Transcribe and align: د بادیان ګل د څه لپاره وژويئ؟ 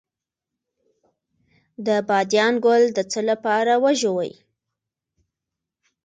د 1.85 1.87
بادیان 2.07 2.53
ګل 2.65 2.83
د 2.97 2.99
څه 3.11 3.21
لپاره 3.29 3.73
وژويئ؟ 3.83 4.31